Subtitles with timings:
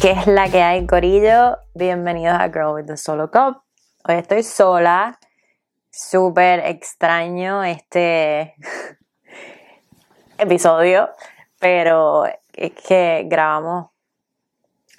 [0.00, 1.58] ¿Qué es la que hay, Corillo?
[1.74, 3.62] Bienvenidos a Girl with the Solo Cup.
[4.08, 5.18] Hoy estoy sola.
[5.90, 8.54] Súper extraño este
[10.38, 11.10] episodio,
[11.58, 13.90] pero es que grabamos,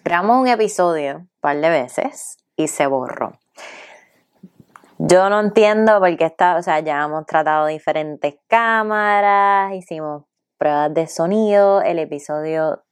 [0.03, 3.39] grabamos un episodio un par de veces y se borró.
[4.97, 10.25] Yo no entiendo por qué está, o sea, ya hemos tratado diferentes cámaras, hicimos
[10.57, 12.83] pruebas de sonido, el episodio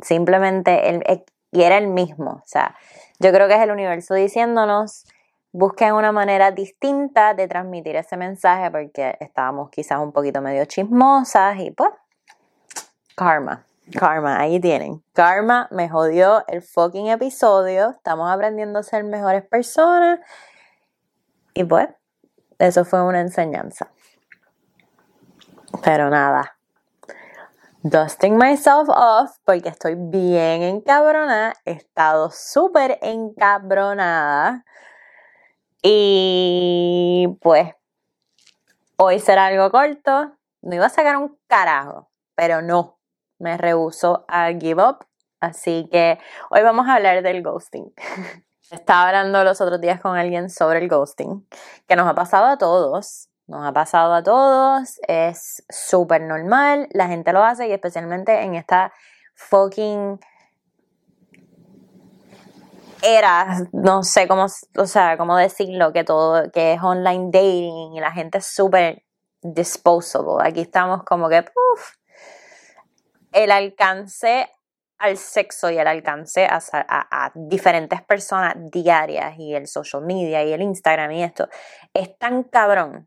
[0.00, 2.32] simplemente, el, y era el mismo.
[2.32, 2.76] O sea,
[3.18, 5.04] yo creo que es el universo diciéndonos,
[5.52, 11.58] busquen una manera distinta de transmitir ese mensaje porque estábamos quizás un poquito medio chismosas
[11.60, 11.90] y pues,
[13.16, 13.64] karma.
[13.98, 15.02] Karma, ahí tienen.
[15.12, 17.90] Karma me jodió el fucking episodio.
[17.90, 20.18] Estamos aprendiendo a ser mejores personas.
[21.54, 21.88] Y pues,
[22.58, 23.88] eso fue una enseñanza.
[25.84, 26.55] Pero nada,
[27.90, 34.64] dusting myself off porque estoy bien encabronada, he estado súper encabronada.
[35.82, 37.74] Y pues
[38.96, 42.98] hoy será algo corto, no iba a sacar un carajo, pero no,
[43.38, 45.06] me rehuso a give up,
[45.38, 46.18] así que
[46.50, 47.92] hoy vamos a hablar del ghosting.
[48.70, 51.46] Estaba hablando los otros días con alguien sobre el ghosting,
[51.86, 57.06] que nos ha pasado a todos, nos ha pasado a todos, es súper normal, la
[57.08, 58.92] gente lo hace y especialmente en esta
[59.34, 60.18] fucking
[63.02, 68.00] era, no sé cómo, o sea, cómo decirlo, que todo, que es online dating y
[68.00, 69.04] la gente es súper
[69.42, 70.38] disposable.
[70.40, 71.94] Aquí estamos como que, puff,
[73.32, 74.50] el alcance
[74.98, 80.52] al sexo y el alcance a, a, diferentes personas diarias y el social media y
[80.52, 81.48] el Instagram y esto
[81.92, 83.06] es tan cabrón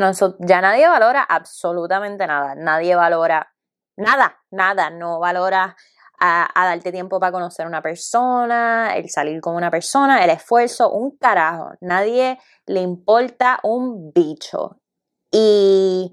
[0.00, 3.54] que ya nadie valora absolutamente nada, nadie valora
[3.96, 5.76] nada, nada, no valora
[6.18, 10.90] a, darte tiempo para conocer a una persona, el salir con una persona, el esfuerzo,
[10.90, 14.80] un carajo, nadie le importa un bicho.
[15.30, 16.12] Y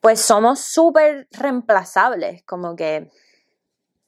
[0.00, 3.10] pues somos súper reemplazables, como que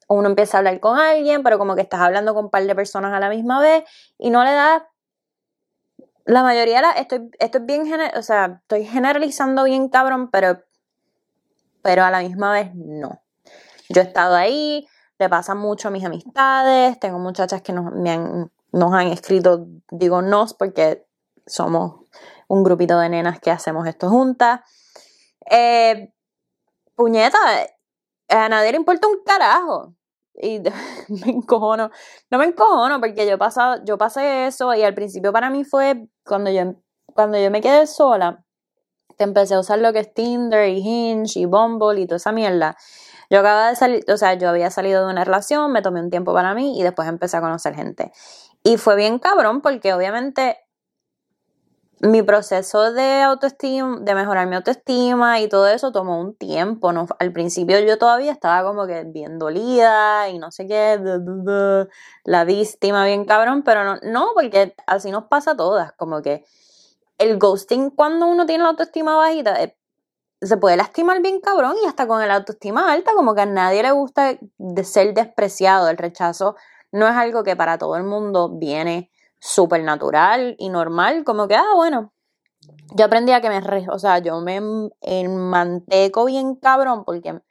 [0.09, 2.75] uno empieza a hablar con alguien, pero como que estás hablando con un par de
[2.75, 3.85] personas a la misma vez
[4.19, 4.83] y no le das
[6.25, 7.83] la mayoría, la, estoy, esto es bien,
[8.17, 10.63] o sea, estoy generalizando bien cabrón, pero,
[11.83, 13.23] pero a la misma vez no.
[13.89, 14.87] Yo he estado ahí,
[15.19, 19.67] le pasa mucho a mis amistades, tengo muchachas que nos, me han, nos han escrito,
[19.91, 21.07] digo nos, porque
[21.47, 22.07] somos
[22.49, 24.61] un grupito de nenas que hacemos esto juntas.
[25.51, 26.13] Eh,
[26.95, 27.39] puñeta,
[28.29, 29.95] a nadie le importa un carajo
[30.35, 30.61] y
[31.09, 31.91] me encojono.
[32.31, 36.09] No me encojono porque yo, pasado, yo pasé eso y al principio para mí fue
[36.25, 36.75] cuando yo,
[37.07, 38.45] cuando yo me quedé sola,
[39.17, 42.33] te empecé a usar lo que es Tinder y Hinge y Bumble y toda esa
[42.33, 42.77] mierda.
[43.31, 46.11] Yo acababa de salir, o sea, yo había salido de una relación, me tomé un
[46.11, 48.13] tiempo para mí y después empecé a conocer gente.
[48.63, 50.59] Y fue bien cabrón porque obviamente
[52.03, 56.93] mi proceso de autoestima, de mejorar mi autoestima y todo eso tomó un tiempo.
[56.93, 57.07] ¿no?
[57.21, 61.01] Al principio yo todavía estaba como que bien dolida y no sé qué,
[62.25, 66.45] la víctima bien cabrón, pero no, no, porque así nos pasa a todas, como que
[67.19, 69.77] el ghosting cuando uno tiene la autoestima bajita eh,
[70.41, 73.81] se puede lastimar bien cabrón y hasta con el autoestima alta, como que a nadie
[73.85, 74.37] le gusta
[74.83, 76.57] ser despreciado, el rechazo
[76.91, 81.57] no es algo que para todo el mundo viene súper natural y normal, como que,
[81.57, 82.13] ah, bueno,
[82.95, 84.61] yo aprendí a que me, o sea, yo me
[85.29, 87.43] manteco bien cabrón porque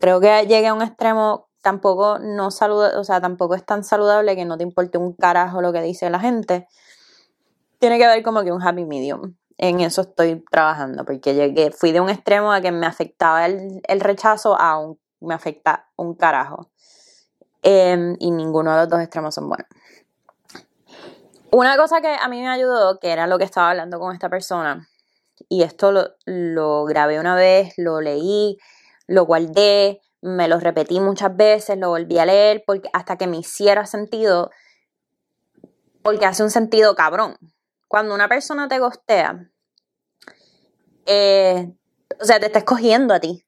[0.00, 4.34] creo que llegué a un extremo tampoco no saluda, o sea, tampoco es tan saludable
[4.34, 6.66] que no te importe un carajo lo que dice la gente.
[7.78, 9.36] Tiene que ver como que un happy medium.
[9.58, 14.00] En eso estoy trabajando, porque llegué, fui de un extremo a que me afectaba el,
[14.00, 16.70] rechazo a un, me afecta un carajo.
[17.62, 19.68] Em, y ninguno de los dos extremos son buenos.
[21.54, 24.30] Una cosa que a mí me ayudó, que era lo que estaba hablando con esta
[24.30, 24.88] persona,
[25.50, 25.92] y esto
[26.24, 28.56] lo, grabé una vez, lo leí,
[29.06, 33.36] lo guardé, me lo repetí muchas veces, lo volví a leer porque, hasta que me
[33.36, 34.50] hiciera sentido,
[36.02, 37.36] porque hace un sentido cabrón.
[37.86, 39.50] Cuando una persona te gostea,
[41.04, 41.70] eh,
[42.18, 43.44] o sea, te está escogiendo a ti.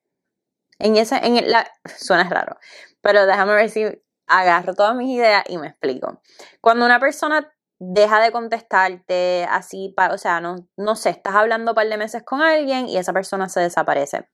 [0.79, 2.59] En esa, en la, suena raro,
[3.01, 3.87] pero déjame ver si
[4.27, 6.21] agarro todas mis ideas y me explico.
[6.61, 7.51] Cuando una persona
[7.93, 12.23] deja de contestarte así, o sea, no, no sé, estás hablando un par de meses
[12.23, 14.29] con alguien y esa persona se desaparece.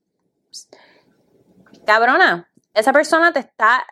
[1.87, 3.85] Cabrona, esa persona te está,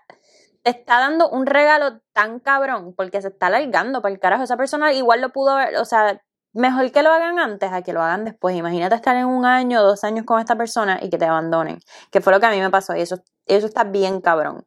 [0.62, 4.44] te está dando un regalo tan cabrón porque se está alargando para el carajo.
[4.44, 6.20] Esa persona igual lo pudo ver, o sea,
[6.52, 8.56] mejor que lo hagan antes a que lo hagan después.
[8.56, 11.80] Imagínate estar en un año, dos años con esta persona y que te abandonen,
[12.10, 14.64] que fue lo que a mí me pasó y eso, eso está bien cabrón.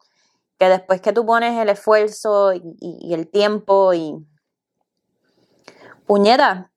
[0.58, 4.16] que después que tú pones el esfuerzo y, el tiempo y
[6.12, 6.70] puñeta,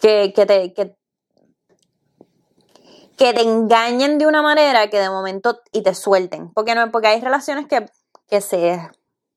[0.00, 0.96] que, que, te, que,
[3.18, 6.50] que te engañen de una manera que de momento y te suelten.
[6.54, 7.84] Porque no porque hay relaciones que,
[8.26, 8.80] que se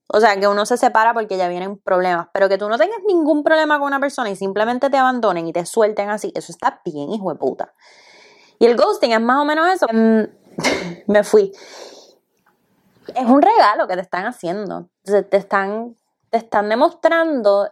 [0.07, 2.99] o sea, que uno se separa porque ya vienen problemas, pero que tú no tengas
[3.05, 6.79] ningún problema con una persona y simplemente te abandonen y te suelten así, eso está
[6.85, 7.73] bien, hijo de puta.
[8.59, 9.87] Y el ghosting es más o menos eso.
[9.91, 10.23] Mm,
[11.11, 11.51] me fui.
[13.13, 14.87] Es un regalo que te están haciendo.
[15.03, 15.97] Te están,
[16.29, 17.67] te están demostrando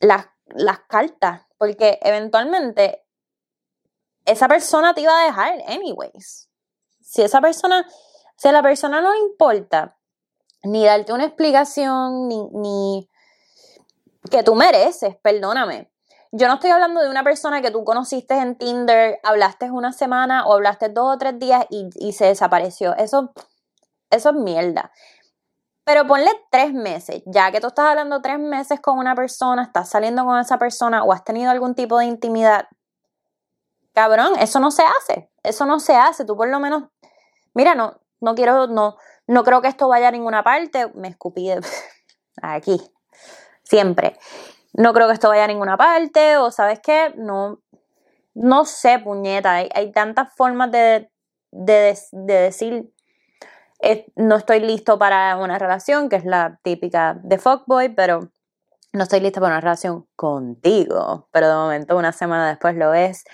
[0.00, 3.04] las, las cartas, porque eventualmente
[4.24, 6.48] esa persona te iba a dejar anyways.
[7.00, 7.86] Si esa persona,
[8.36, 9.96] si a la persona no le importa
[10.62, 13.10] ni darte una explicación, ni, ni
[14.30, 15.90] que tú mereces, perdóname.
[16.32, 20.46] Yo no estoy hablando de una persona que tú conociste en Tinder, hablaste una semana
[20.46, 22.94] o hablaste dos o tres días y, se desapareció.
[22.96, 23.32] Eso,
[24.10, 24.92] eso es mierda.
[25.84, 29.88] Pero ponle tres meses, ya que tú estás hablando tres meses con una persona, estás
[29.88, 32.66] saliendo con esa persona o has tenido algún tipo de intimidad.
[33.92, 35.30] Cabrón, eso no se hace.
[35.42, 36.24] Eso no se hace.
[36.24, 36.84] Tú por lo menos,
[37.54, 38.96] mira, no, no quiero, no,
[39.26, 40.92] no creo que esto vaya a ninguna parte.
[40.94, 41.50] Me escupí
[42.42, 42.80] aquí,
[43.62, 44.18] siempre.
[44.72, 47.60] No creo que esto vaya a ninguna parte, o sabes qué, no,
[48.34, 49.54] no sé, puñeta.
[49.54, 51.10] Hay, tantas formas de,
[51.50, 52.92] de, decir
[54.16, 58.30] no estoy listo para una relación, que es la típica de fuckboy, pero
[58.92, 61.28] no estoy lista para una relación contigo.
[61.32, 63.24] Pero de momento, una semana después lo ves.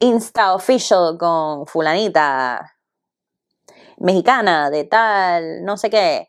[0.00, 2.76] Insta official con fulanita
[3.98, 6.28] mexicana, de tal, no sé qué.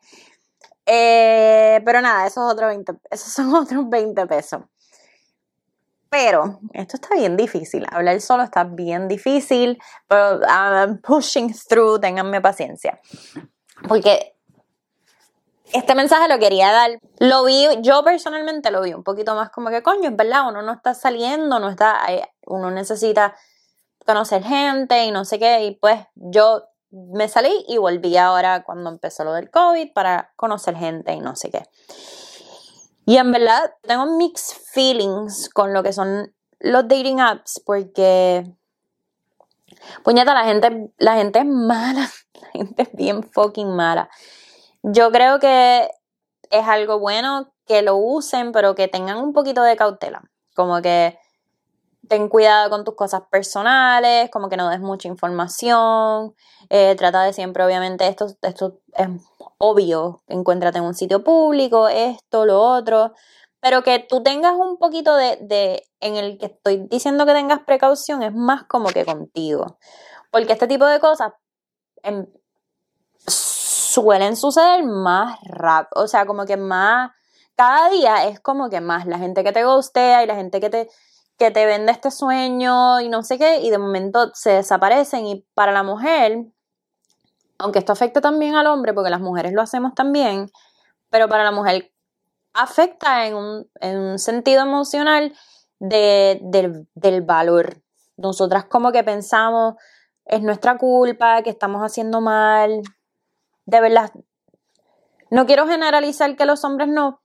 [0.86, 4.62] Eh, pero nada, esos, otros 20, esos son otros 20 pesos.
[6.10, 7.86] Pero esto está bien difícil.
[7.92, 9.80] Hablar solo está bien difícil.
[10.08, 12.00] Pero I'm pushing through.
[12.00, 13.00] Ténganme paciencia.
[13.88, 14.36] Porque
[15.72, 17.00] este mensaje lo quería dar.
[17.20, 20.62] Lo vi, yo personalmente lo vi un poquito más como que, coño, es verdad, uno
[20.62, 22.00] no está saliendo, no está,
[22.48, 23.36] uno necesita
[24.06, 25.66] conocer gente y no sé qué.
[25.66, 30.76] Y pues yo me salí y volví ahora cuando empezó lo del COVID para conocer
[30.76, 31.64] gente y no sé qué.
[33.10, 38.46] Y en verdad tengo mixed feelings con lo que son los dating apps porque
[40.04, 42.08] puñeta la gente la gente es mala,
[42.40, 44.12] la gente es bien fucking mala.
[44.84, 45.90] Yo creo que
[46.52, 50.22] es algo bueno que lo usen, pero que tengan un poquito de cautela,
[50.54, 51.18] como que
[52.10, 56.36] ten cuidado con tus cosas personales, como que no des mucha información,
[56.70, 59.08] eh, trata de siempre, obviamente, esto, esto es
[59.60, 63.14] obvio, encuéntrate en un sitio público, esto, lo otro,
[63.60, 67.60] pero que tú tengas un poquito de, de, en el que estoy diciendo que tengas
[67.60, 69.78] precaución, es más como que contigo,
[70.32, 71.34] porque este tipo de cosas
[72.02, 72.26] em,
[73.28, 77.12] suelen suceder más rápido, o sea, como que más,
[77.56, 80.70] cada día es como que más la gente que te gustea y la gente que
[80.72, 80.90] te
[81.40, 85.26] que te vende este sueño y no sé qué, y de momento se desaparecen.
[85.26, 86.46] Y para la mujer,
[87.58, 90.52] aunque esto afecta también al hombre, porque las mujeres lo hacemos también,
[91.10, 91.94] pero para la mujer
[92.54, 95.34] afecta en un, sentido emocional
[95.80, 97.82] del, del valor.
[98.18, 99.76] Nosotras como que pensamos,
[100.26, 102.82] es nuestra culpa, que estamos haciendo mal.
[103.66, 104.12] De verdad,
[105.32, 107.19] no quiero generalizar que los hombres no,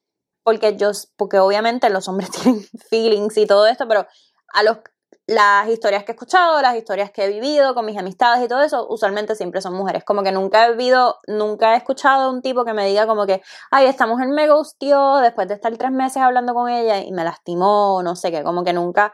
[0.44, 4.06] porque yo, porque obviamente los hombres tienen feelings y todo esto, pero
[4.52, 4.78] a los,
[5.26, 8.62] las historias que he escuchado, las historias que he vivido con mis amistades y todo
[8.62, 10.04] eso, usualmente siempre son mujeres.
[10.04, 13.26] Como que nunca he vivido, nunca he escuchado a un tipo que me diga como
[13.26, 17.10] que, ay, esta mujer me gustió después de estar tres meses hablando con ella y
[17.12, 19.12] me lastimó, no sé qué, como que nunca,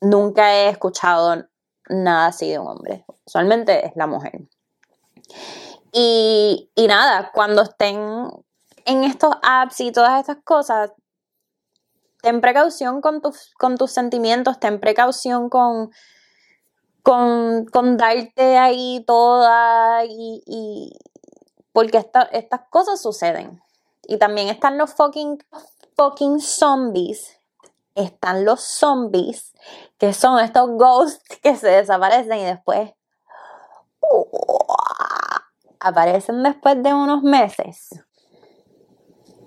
[0.00, 1.44] nunca he escuchado
[1.88, 3.04] nada así de un hombre.
[3.24, 4.40] Usualmente es la mujer.
[5.92, 8.30] Y, y nada, cuando estén
[8.86, 10.92] en estos apps y todas estas cosas,
[12.22, 15.90] ten precaución con tus, sentimientos, ten precaución con,
[17.02, 20.92] con, darte ahí toda y,
[21.72, 23.62] porque estas cosas suceden.
[24.04, 25.38] Y también están los fucking,
[25.96, 27.38] fucking zombies.
[27.94, 29.52] Están los zombies,
[29.98, 32.92] que son estos ghosts que se desaparecen y después
[35.78, 37.90] aparecen después de unos meses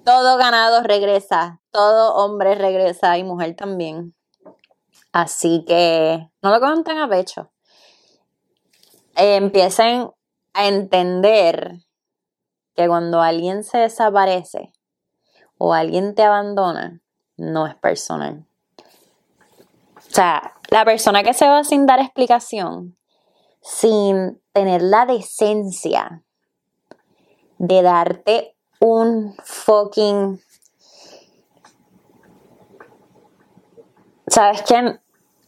[0.06, 4.16] todo ganado regresa, todo hombre regresa y mujer también.
[5.12, 7.52] Así que no lo conten a pecho.
[9.16, 10.12] empiecen
[10.54, 11.80] a entender
[12.76, 14.74] que cuando alguien se desaparece
[15.58, 17.02] o alguien te abandona,
[17.38, 18.46] no es personal.
[19.98, 22.98] O sea, la persona que se va sin dar explicación,
[23.62, 26.24] sin tener la decencia
[27.58, 28.55] de darte
[28.86, 30.40] un fucking...
[34.28, 35.00] ¿Sabes qué?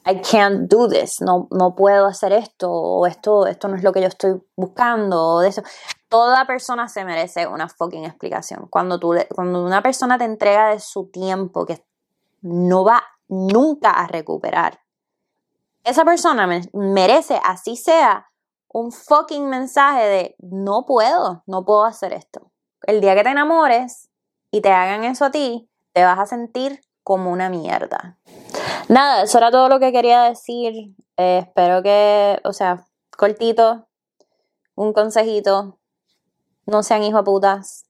[0.09, 3.91] I can't do this, no, no puedo hacer esto, o esto, esto no es lo
[3.91, 5.61] que yo estoy buscando, o de eso.
[6.07, 8.67] Toda persona se merece una fucking explicación.
[8.69, 8.99] Cuando,
[9.35, 11.83] cuando una persona te entrega de su tiempo que
[12.41, 14.79] no va nunca a recuperar,
[15.83, 18.31] esa persona merece, así sea,
[18.69, 22.51] un fucking mensaje de no puedo, no puedo hacer esto.
[22.83, 24.09] El día que te enamores
[24.51, 28.17] y te hagan eso a ti, te vas a sentir como una mierda.
[28.89, 30.95] Nada, eso era todo lo que quería decir.
[31.17, 32.85] Eh, espero que, o sea,
[33.17, 33.87] cortito,
[34.75, 35.79] un consejito.
[36.65, 37.85] No sean hijos putas.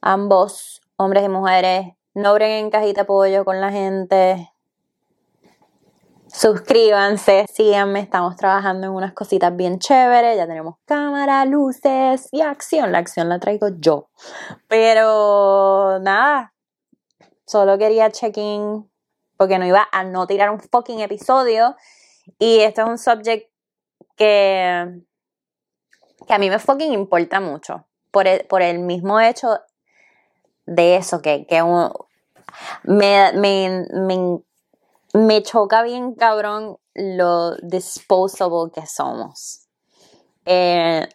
[0.00, 4.50] Ambos, hombres y mujeres, no breguen cajita de pollo con la gente.
[6.28, 12.90] Suscríbanse, síganme, estamos trabajando en unas cositas bien chéveres, ya tenemos cámara, luces y acción.
[12.90, 14.10] La acción la traigo yo.
[14.66, 16.52] Pero nada,
[17.46, 18.90] solo quería check-in
[19.36, 21.76] porque no iba a no tirar un fucking episodio.
[22.38, 23.50] Y este es un subject
[24.16, 25.02] que,
[26.26, 27.86] que a mí me fucking importa mucho.
[28.10, 29.60] Por el, por el mismo hecho
[30.64, 31.62] de eso, que, que
[32.82, 34.40] me, me, me,
[35.12, 39.66] me choca bien cabrón lo disposable que somos.
[40.44, 41.08] Eh,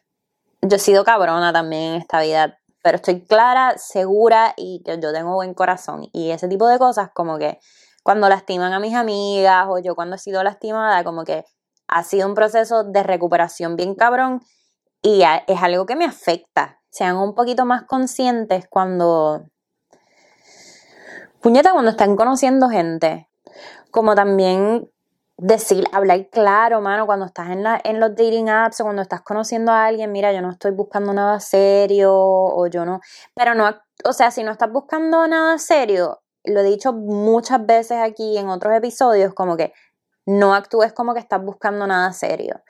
[0.61, 5.13] yo he sido cabrona también en esta vida, pero estoy clara, segura y que yo
[5.13, 6.07] tengo buen corazón.
[6.13, 7.59] Y ese tipo de cosas como que
[8.03, 11.45] cuando lastiman a mis amigas o yo cuando he sido lastimada, como que
[11.87, 14.41] ha sido un proceso de recuperación bien cabrón
[15.01, 16.79] y es algo que me afecta.
[16.89, 19.45] Sean un poquito más conscientes cuando...
[21.41, 23.30] Puñeta, cuando están conociendo gente.
[23.91, 24.89] Como también
[25.37, 29.21] decir, hablar claro, mano, cuando estás en, la, en los dating apps o cuando estás
[29.21, 32.99] conociendo a alguien, mira, yo no estoy buscando nada serio o yo no,
[33.33, 37.97] pero no, o sea, si no estás buscando nada serio, lo he dicho muchas veces
[37.99, 39.73] aquí en otros episodios, como que
[40.25, 42.61] no actúes como que estás buscando nada serio.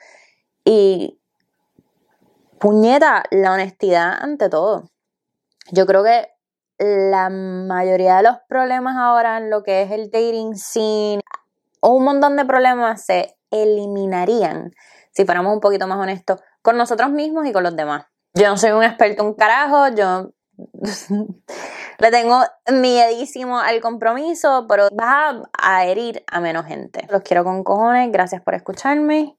[0.64, 1.20] Y
[2.58, 4.84] puñeta, la honestidad ante todo.
[5.70, 6.31] Yo creo que
[6.82, 11.22] la mayoría de los problemas ahora en lo que es el dating scene,
[11.80, 14.72] un montón de problemas se eliminarían
[15.12, 18.06] si fuéramos un poquito más honestos con nosotros mismos y con los demás.
[18.34, 20.30] Yo no soy un experto en carajo, yo
[21.98, 27.06] Le tengo miedísimo al compromiso, pero vas a, herir a menos gente.
[27.10, 29.36] Los quiero con cojones, gracias por escucharme.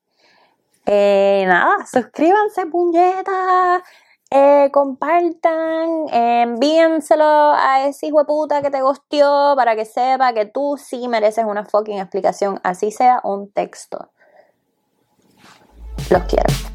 [0.86, 3.84] Eh, nada, suscríbanse, puñetas.
[4.36, 10.48] Eh, compartan, envíenselo a ese hijo de puta que te gustió para que sepa que
[10.48, 14.10] tú sí mereces una fucking explicación, así sea un texto.
[16.10, 16.73] Los quiero.